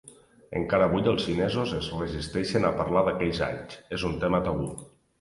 Encara 0.59 0.87
avui 0.91 1.05
els 1.11 1.25
xinesos 1.25 1.75
es 1.81 1.91
resisteixen 1.99 2.67
a 2.69 2.75
parlar 2.83 3.07
d'aquells 3.11 3.47
anys; 3.53 3.81
és 3.99 4.11
un 4.13 4.21
tema 4.27 4.47
tabú. 4.51 4.73